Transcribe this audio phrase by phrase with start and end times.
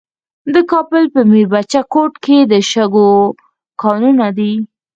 [0.53, 3.09] د کابل په میربچه کوټ کې د شګو
[3.81, 4.53] کانونه دي.